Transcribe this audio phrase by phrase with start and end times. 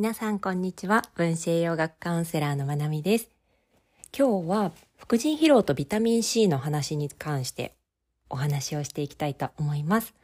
[0.00, 1.02] 皆さんこんにちは。
[1.14, 3.28] 分子栄養学カウンセラーのまなみです。
[4.16, 7.74] 今日は副腎疲労とビタミン C の話に関して
[8.30, 10.14] お話をしていきたいと思います。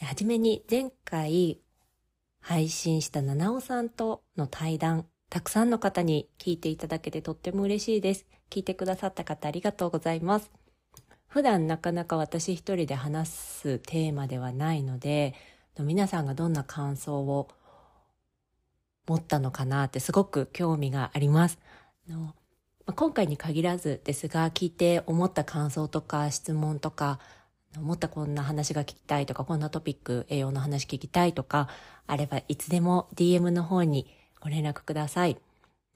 [0.00, 1.58] はじめに前回
[2.38, 8.24] 配信した七尾さんとの対談たくさんの方に聞いていただけてとっても嬉しいです。
[8.50, 10.48] 聞いてくださった方ありがとうございます。
[11.26, 15.34] 普段なかなか私一人で話すテーマではないので
[15.80, 17.48] 皆さんがどんな感想を
[19.06, 21.58] 持ったのかなってすごく興味があります。
[22.08, 22.34] の
[22.86, 27.20] 今回に限らずですが聞いて思った感想とか質問とか
[27.76, 31.68] 思ったこんな話が聞きたいとかこんなトピック栄養の話聞きたいとか
[32.06, 35.38] あればいつでも DM の方にご連絡ください。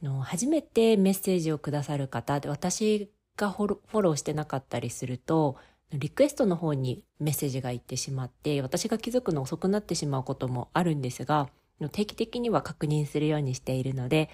[0.03, 5.57] の初めてメッセージをくださる方で私がフォローしてなかったりすると
[5.93, 11.49] リクエストの方にメッセージが行ってしまって私が気づくの遅くなってしまうこともあるんですが
[11.91, 14.31] 定期的には確認するようにしているので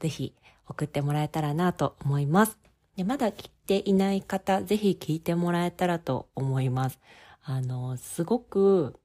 [0.00, 0.34] ぜひ
[0.66, 2.58] 送ってもらえたらなと思います
[2.96, 6.98] でまだ聞いていない方ぜひ聞いてもらえたらと思います
[7.42, 8.98] あのすごく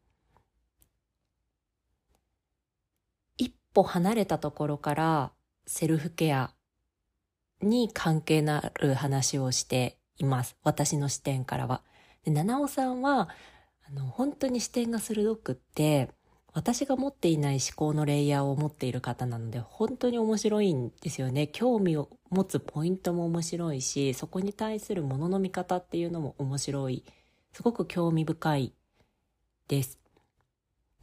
[3.37, 5.31] 一歩離れたところから
[5.65, 6.53] セルフケア
[7.61, 10.55] に関係のある話をしています。
[10.63, 11.81] 私の視点からは。
[12.23, 13.29] で七尾さんは、
[13.87, 16.09] あの、本当に視点が鋭くって、
[16.57, 21.47] 私が持っていない思考のレイヤーを持っている方なので、本当に面白いんですよね。
[21.47, 27.05] 興味を持つポイントも面白いし、そこに対するものの見方っていうのも面白い。
[27.53, 28.73] すごく興味深い
[29.67, 29.99] です。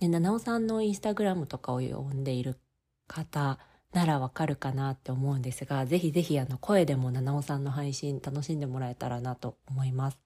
[0.01, 2.59] で、七尾さんのインスタグラムとかを読んでいる
[3.07, 3.61] 方
[3.93, 10.19] ならわかるかなって思うんですが、ぜひぜひあの声でも七尾さんの配信楽しんでもらえたらなと思います。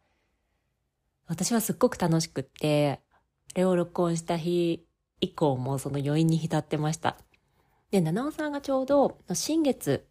[1.27, 3.03] 私はすっごく楽しくって、
[3.55, 4.88] あれを録音した日
[5.21, 7.17] 以降もその余韻に浸ってました。
[7.91, 10.07] で、七尾さんがちょうど新月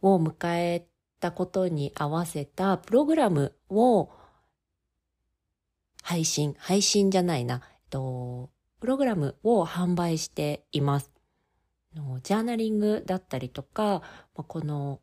[0.00, 0.86] を迎え
[1.20, 4.10] たことに合わせたプログラムを
[6.02, 11.10] 配信、配信じゃないな、えっと、プログラムを販売しています。
[11.94, 14.02] のジャーナリングだったりとか、
[14.34, 15.00] この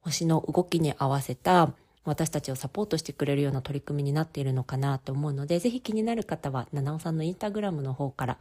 [0.00, 1.74] 星の動きに合わせた
[2.04, 8.38] 私たちをサポートしてくれるような取り組みになっているのかなと思うので、ぜひ気になる方は、七尾さんのインスタグラムの方から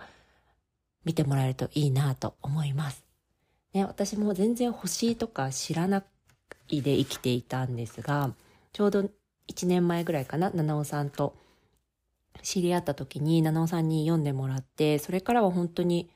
[1.05, 3.05] 見てもらえるといいなと思います。
[3.73, 6.03] ね、私も全然星とか知らな
[6.67, 8.33] いで生きていたんですが、
[8.71, 9.09] ちょうど
[9.47, 11.35] 1年前ぐらいかな、七尾さんと
[12.41, 16.09] 知り合った時に七尾さんに読んでもらって、それからは本当に、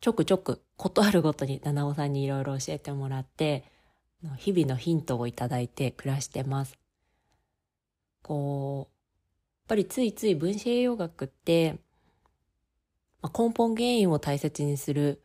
[0.00, 3.64] ちょくちょく、ことあるごとに七尾さんにいろいろ教えてもらって、
[4.36, 6.78] 日々のヒントをいただいて暮らしてます。
[8.22, 11.78] こう、やっぱりついつい分子栄養学って、
[13.22, 15.22] まあ、根本原因を大切にする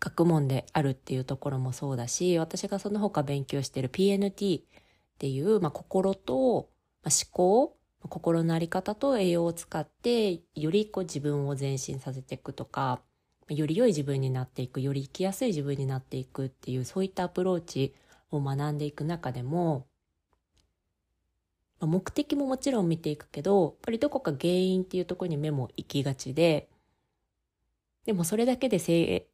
[0.00, 4.62] 学問であるっていうところもそうだし、私がその他勉強している PNT っ
[5.18, 6.68] ていう、まあ、心と、
[7.02, 7.76] まあ、思考、
[8.08, 13.00] 心のあり方と栄養を使って、よりこう自分を前進させていくとか、
[13.48, 17.94] より良い自分になっていく、より生きやすい自分になっていくっていう、そういったアプローチ
[18.30, 19.86] を学んでいく中でも、
[21.80, 26.68] 目的ももちろん見ていくけど、やっぱりどこか原因っていうところに目も行きがちで、
[28.06, 29.26] でもそれだけで説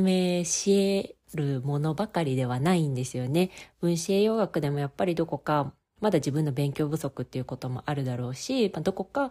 [0.00, 3.50] 明し得るものばかりではないんですよね。
[3.80, 9.30] 分子栄養学でもやっぱりどこかまだ自分の勉強不足っていうこともあるだろうし、まあどこか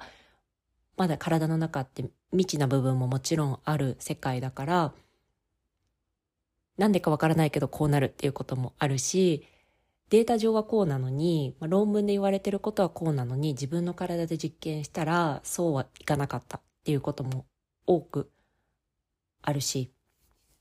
[0.96, 4.94] まだ体の中って未知な部分ももちろんある世界だから、
[6.78, 9.48] なんでかわからないけどこうなるっていうこともあるし、
[10.10, 17.46] データ上はこうなのに、まあ、論文で言われてることはこうなのに、自分の体で実験したらそうはいかなかったっていうことも
[17.86, 18.32] 多く
[19.42, 19.92] あるし、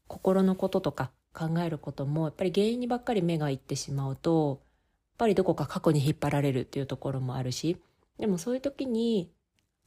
[0.09, 7.77] 心のこととか考えることも、やっぱり原因にばっかり目がいってしまうと、やっぱりどこか過去に引っ張られるっていうところもあるし、
[8.19, 9.31] でもそういう時に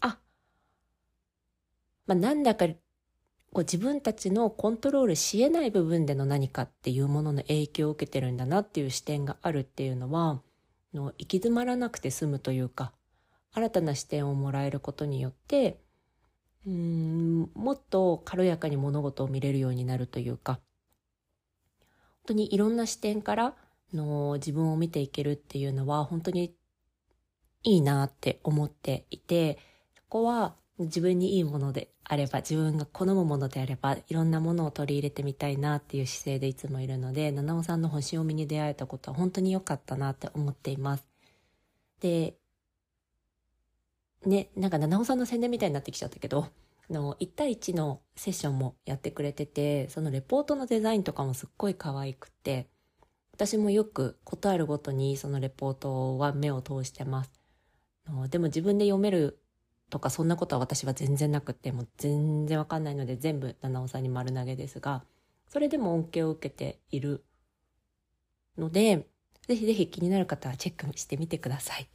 [0.02, 0.20] あ
[2.08, 2.68] まあ、なんだか
[3.52, 10.42] こう自分たちのコントロールし得ない部分での何かっていうものの影響を受けてるんだなっていう視点があるっていうのは
[10.94, 12.94] の行き詰まらなくて済むというか
[13.52, 15.80] 新たな視点をもらえることによって
[16.68, 20.62] うんもっと軽やかに物事を見れるようになるというか本
[22.28, 23.56] 当にいろんな視点から
[23.94, 26.54] の自分を見ていけるっていうのは本当に
[27.64, 29.58] いいなって思っていて
[29.96, 41.04] そこは自分にいいものであれば、自分が好むものであれば、いろんなものを取り入れてみたいなっていう姿勢でいつもいるので、七尾さんの星読みに出会えたことは本当に良かったなって思っています。
[42.00, 42.36] で、
[44.26, 46.48] ね、なんか七尾さんの宣伝みたいになってきちゃったけど、
[46.90, 52.68] の1対1のセッションもやってくれてて、そのレポートのデザインとかもすっごい可愛くて、
[53.34, 57.32] 私もよくことあるごとにそのレポートは目を通してます。
[58.30, 59.40] でも自分で読める
[59.90, 65.04] とかそんなことは私は全然なくて、もう全然わかんないので全部七尾さんに丸投げですが、
[65.48, 67.24] それでも恩恵を受けている
[68.58, 69.08] ので、
[69.48, 71.90] ぜひぜひ気になる方はチェックしてみてください。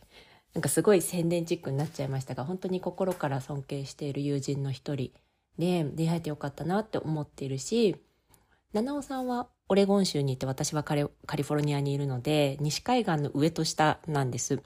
[0.54, 5.12] なんかすごい宣伝チックになっちゃいましたが、本当に心から尊敬している友人の一人
[5.58, 7.96] で出会えてよかったなって思っているし、
[8.72, 14.60] 七尾さんはオレゴン州にいて私はカリフォルニアにいるので、西海岸の上と下なんです。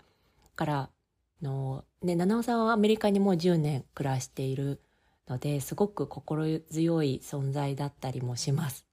[0.57, 0.91] から、
[1.43, 4.81] の、ね、七尾さんはアメリカにもう10年暮らしている
[5.29, 8.87] ので、すごく心強い存在だったりもします。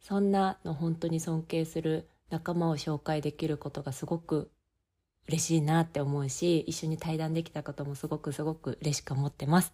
[0.00, 4.50] そんなの本当に尊敬する仲間を紹介できることがすごく
[5.26, 9.72] 嬉しいなって思うし、一緒に対談できたこともすごくすごく嬉しく思ってます。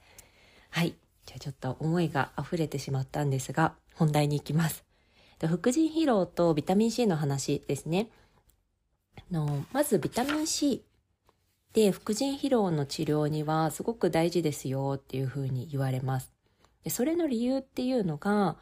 [0.70, 0.94] はい。
[1.26, 4.84] じゃあちょっと思いが溢れてしまったんですが、本題に行きます。
[5.40, 8.08] 副腎疲労とビタミン C の話ですね。
[9.30, 10.84] のまずビタミン C
[11.74, 16.32] で副腎疲労の治療にはすごく大事ですよっていうふうに言われます。
[16.84, 18.56] でそれの理由っていうのが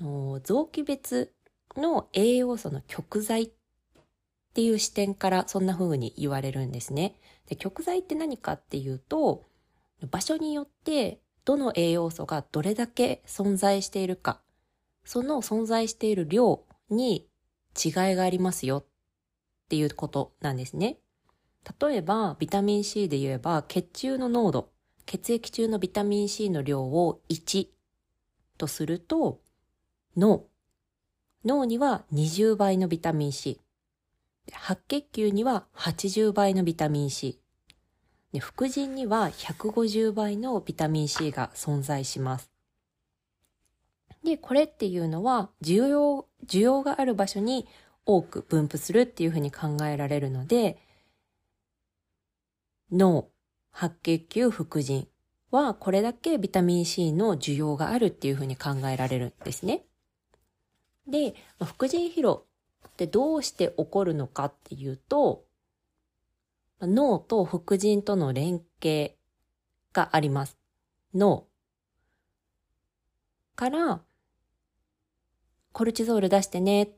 [0.00, 1.32] の臓器別
[1.76, 3.50] の栄養素の極剤っ
[4.54, 7.14] ていう視点からそんな風に言われるんですね。
[7.46, 9.46] で極材って何かっていうと、
[10.10, 14.40] 場所によってどの栄養素がどれだけ存在しているか、
[15.04, 17.26] その存在している量に
[17.82, 18.84] 違いがありますよっ
[19.68, 20.98] ていうことなんですね。
[21.80, 24.70] 例えば、ビタミン C で言えば、血中の濃度、
[25.06, 27.68] 血液中のビタミン C の量を1
[28.58, 29.40] とすると、
[30.16, 30.46] 脳。
[31.44, 33.60] 脳には20倍のビタミン C。
[34.50, 37.40] 白血球には80倍のビタミン C。
[38.40, 42.50] 副腎には150倍のビタミン C が存在します。
[44.24, 47.66] で、これっていうのは需要、需要がある場所に
[48.06, 50.78] 多く分布するっていうふうに考えられるので、
[52.92, 53.30] 脳、
[53.70, 55.08] 白血球、副腎
[55.50, 59.84] はこれだけビタミン C の需要があるっていうふうに考えられるんですね。
[61.06, 61.34] で、
[61.64, 62.44] 副腎疲労
[62.98, 65.44] で、どうして起こるのかっていうと、
[66.80, 69.16] 脳と副腎との連携
[69.92, 70.58] があります。
[71.14, 71.46] 脳
[73.56, 74.02] から、
[75.72, 76.90] コルチゾール出してね、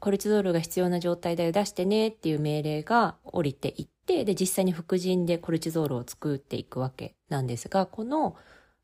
[0.00, 8.36] コルチゾールが必要な状態だよ出してねっていう命令が降りていって、で、実際に副腎でコルチゾールを作っていくわけなんですが、この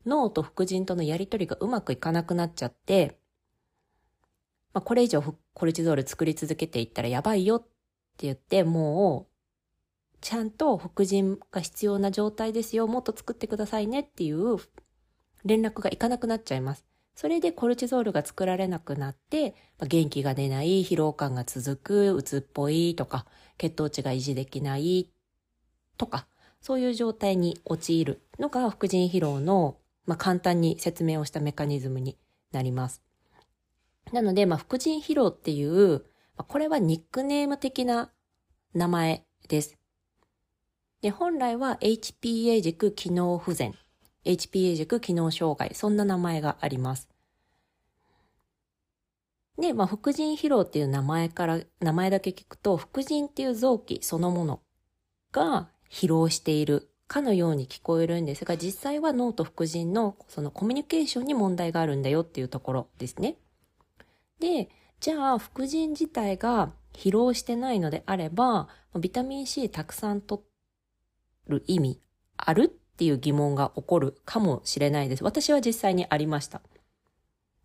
[0.05, 3.17] 脳と副腎とのやりとりがうまくいかなくなっちゃって、
[4.73, 5.23] まあ、これ以上
[5.53, 7.59] コルチゾール作り続けていったらやばいよっ
[8.17, 14.57] て言って、もう、ちゃんと副腎が必要な状態ですよ、もっと作ってくださいねっていう
[15.43, 16.85] 連絡がいかなくなっちゃいます。
[17.15, 23.25] それでコルチゾールが作られなくなって、ま、元気が出ない、疲労感が続く、うつっぽいとか、
[23.57, 25.09] 血糖値が維持できない
[25.97, 26.27] とか、
[26.61, 32.17] そういう状態に陥るのが副腎疲労の、まあ、簡単に説明をしたメカニズムに
[32.51, 33.01] なります。
[34.11, 36.05] なので、まあ、副腎疲労っていう、
[36.35, 38.11] これはニックネーム的な
[38.73, 39.77] 名前です。
[41.01, 43.73] で、本来は HPA 軸機能不全、
[44.25, 47.07] HPA 軸機能障害、そんな名前があります。
[49.57, 54.61] で、まあ、副腎疲労っていう名前から、名前だけ聞くと、副腎っていう臓器そのもの
[55.31, 63.37] が疲労しているかのように聞こえるんですが、実際は脳と副腎のそのコミュニケーションに問題があるんだよっていうところですね。
[64.41, 64.67] で、
[64.99, 68.67] じゃあ、副腎自体が疲労してないのであれば、
[68.99, 70.41] ビタミン C たくさん取
[71.47, 72.01] る意味
[72.35, 75.23] あるっていう疑問が起こるかもしれないです。
[75.23, 76.61] 私は実際にありました。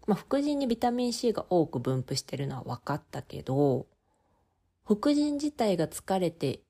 [0.06, 3.88] まあ、副腎にビタミン C が多く分布してるのは分かったけど、
[4.84, 6.60] 副腎自体が疲れて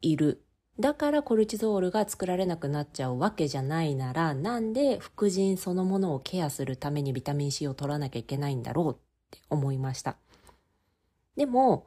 [0.00, 0.44] いる。
[0.80, 8.96] だからコルチゾールが作られなくなっちゃうわけじゃないなら、なんで副腎そのものをケアするためにビタミン C を取らなきゃいけないんだろうっ
[9.30, 10.16] て思いました。
[11.36, 11.86] でも、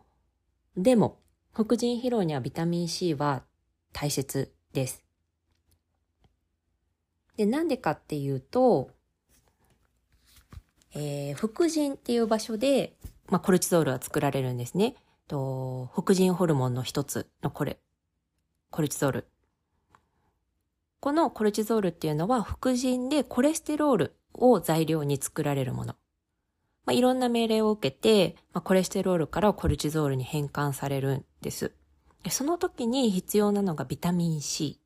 [0.76, 1.20] でも、
[1.54, 3.44] 副腎疲労にはビタミン C は
[3.94, 5.04] 大切です。
[7.38, 8.92] で、なんでかっていうと、
[10.94, 12.98] えー、副腎っていう場所で、
[13.30, 14.96] まあ、コルチゾールは作られるんですね。
[15.28, 17.80] と副腎ホルモンの一つのこれ、
[18.72, 19.28] コルチゾール。
[21.02, 25.96] このコルチゾールっていうのは副腎でコレステロールを材料に作られるもの。
[26.86, 31.74] まあ、いろんな命令を受けて、まあ、コレステロールからコルチゾールに変換されるんです。
[32.24, 34.80] でその時に必要なのがビタミン C。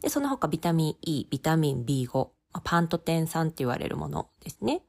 [0.00, 2.28] で、その他ビタミン E、ビタミン B5、
[2.64, 4.82] パントテン酸って言われるものですね。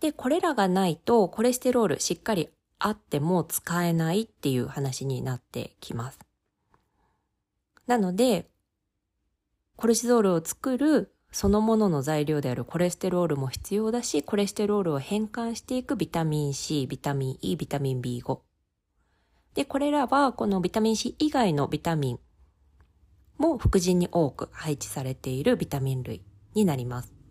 [0.00, 2.50] で、これらがないとコレステロールしっかり
[2.84, 6.18] あっても使えないっていう話になってきます。
[7.86, 8.48] なので、
[9.76, 18.40] コルチゾールを作るそのものの材料であるコレステロールも必要だし、コレステロールを変換していくビタミン C、ビタミン E、ビタミン B5。
[19.54, 22.18] で、これらはこのビタミン C 以外のビタミン
[23.38, 26.22] も副腎に多く配置されているビタミン類
[26.54, 27.21] になります。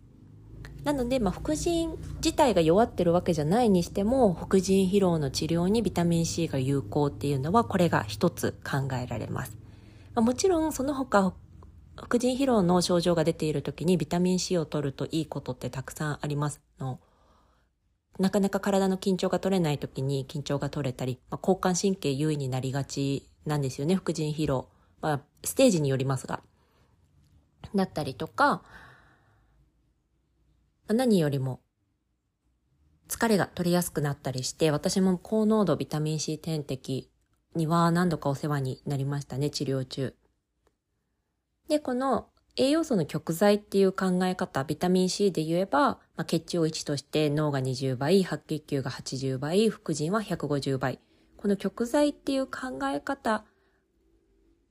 [0.84, 9.56] なので、まあ、副腎自体が弱ってるわけじゃないにしても、副腎疲労の治療にビタミン C が有効っていうのは、これが一つ考えられます。
[10.14, 11.32] まあ、もちろん、その他、
[11.96, 16.98] 副腎疲労の症状が出ている時にビタミン C を取るといいことってたくさんありますの。
[18.18, 24.68] なかなか体の緊張が取れない時に緊張が取れたり、まあ、交感神経優位になりがちなんですよね、副腎疲労。
[25.00, 26.42] まあ、ステージによりますが。
[27.74, 28.62] だったりとか、
[30.88, 31.60] 何よりも
[33.12, 37.10] 疲れが取りやすくなったりして、私も高濃度ビタミン C 点滴
[37.54, 40.14] には何度かお世話になりましたね、治療中。
[41.68, 45.80] で、この栄養素の極剤っていう考え方、ビタミン C で言えば、
[46.16, 50.98] まあ、血中を1として脳が20倍、白血球が80倍、副腎は150倍。
[51.36, 53.44] この極剤っていう考え方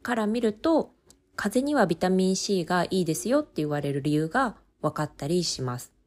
[0.02, 0.94] から見ると、
[1.36, 6.01] 風邪にはビタミン C がいいですよって言われる理由が分かったりします。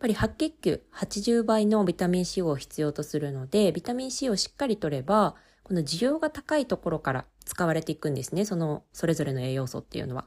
[0.00, 8.44] ぱり白血球80倍のビタミン C を必要とするので、ビタミン C をしっかりとれば、この需要が高いところから使われていくんですね。
[8.44, 10.26] その、それぞれの栄養素っていうのは。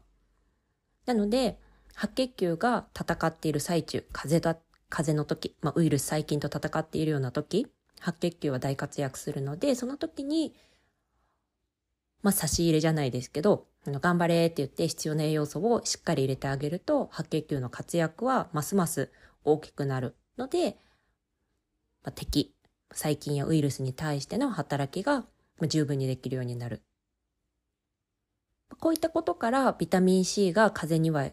[1.06, 1.60] なので、
[1.96, 7.68] 白血球が戦っている最中、風邪だ、風邪の時、まあ、ウイルス細菌と戦っているような時、
[8.00, 10.54] 白血球は大活躍するので、その時に、
[12.22, 19.12] まあ、差し入れじゃないですけど、頑張れって言って必要な栄養素をしっかり入れてあげると、白血球の活躍はますます
[19.44, 20.78] 大きくなるので、
[22.04, 22.54] まあ、敵、
[22.92, 25.26] 細菌やウイルスに対しての働きが
[25.62, 26.82] 十分にできるようになる。
[28.80, 31.26] こういったことからビタミン C が風邪には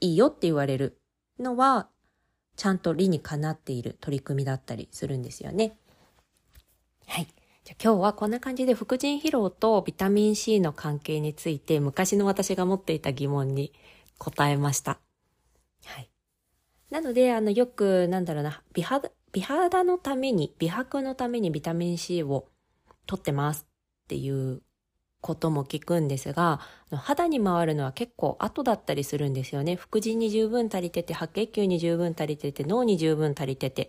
[0.00, 1.00] いいよって言われる
[1.38, 1.88] のは、
[2.56, 5.76] ちゃんと理にかなっている取り組みだったりするんですよね。
[7.06, 7.26] はい。
[7.64, 13.72] じゃ今日はこんな感じで副腎疲労とビタミン C の関係について昔の私が持っていた疑問に
[14.18, 14.98] 答えました。
[15.86, 16.13] はい。
[16.94, 22.46] なので、あの、よく、なんだろうな、美肌、美肌のために、美白のためにビタミン C を
[23.06, 23.66] 取ってます
[24.04, 24.62] っていう
[25.20, 26.60] ことも聞くんですが、
[26.92, 29.74] 肌に回るのは結構後だったりするんですよね。
[29.74, 33.88] 副腎に十分足りてて、白血球に十分足りてて、脳に十分足りててっ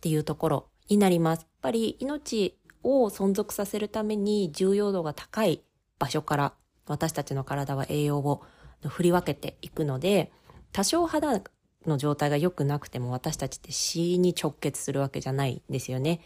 [0.00, 1.42] ていうところになります。
[1.42, 5.62] やっぱり命を存続させるために重要度が高い
[6.00, 6.54] 場所から
[6.88, 8.42] 私たちの体は栄養を
[8.88, 10.32] 振り分けていくので、
[10.72, 11.40] 多少肌
[11.86, 16.16] の状態が良くなくても私たちって死に直結するわけじゃないんですよね。
[16.16, 16.22] だ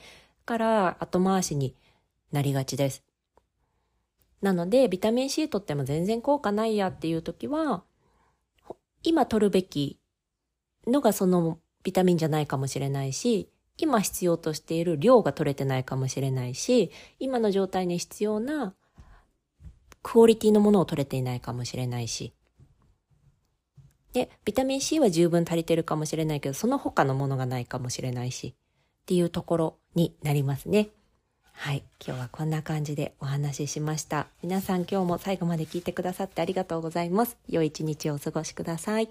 [0.46, 1.74] から後回しに
[2.32, 3.02] なりがちです。
[4.42, 7.82] なので、ビタミン C とっても全然効果ないやっていう時は、
[9.02, 9.98] 今取るべき
[10.86, 13.48] のがそのビタミンじゃないかもしれないし、
[13.78, 18.74] 今必要としている量が取れてないかもしれないし、今の状態に必要な
[20.02, 22.32] クオリティのものを取れていないかもしれないし、
[24.12, 30.88] で、ビタミン C は十分足りてるかもしれないけど、その他のものがないかもしれないし、っていうところになりますね。
[31.52, 31.82] はい。
[32.04, 34.26] 今日はこんな感じでお話ししました。
[34.42, 37.36] 皆さん今日も最後まで聞いてくださってありがとうございます。
[37.48, 39.08] 良い一日をお過ごしください。